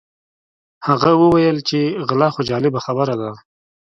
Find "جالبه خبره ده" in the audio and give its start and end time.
2.49-3.31